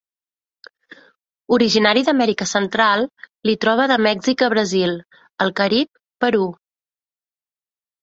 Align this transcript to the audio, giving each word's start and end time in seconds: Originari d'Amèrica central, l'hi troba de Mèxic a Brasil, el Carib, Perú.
Originari 1.57 2.03
d'Amèrica 2.07 2.49
central, 2.53 3.07
l'hi 3.49 3.55
troba 3.67 3.87
de 3.95 4.01
Mèxic 4.09 4.45
a 4.49 4.53
Brasil, 4.57 4.99
el 5.49 5.57
Carib, 5.63 5.97
Perú. 6.23 6.53